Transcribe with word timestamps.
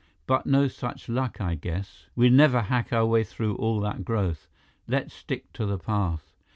But 0.25 0.47
no 0.47 0.67
such 0.67 1.09
luck, 1.09 1.39
I 1.39 1.53
guess. 1.53 2.07
We'd 2.15 2.33
never 2.33 2.61
hack 2.63 2.91
our 2.91 3.05
way 3.05 3.23
through 3.23 3.53
all 3.57 3.79
that 3.81 4.03
growth. 4.03 4.47
Let's 4.87 5.13
stick 5.13 5.53
to 5.53 5.67
the 5.67 5.77
path." 5.77 6.33